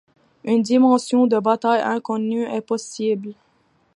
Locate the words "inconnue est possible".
1.83-3.35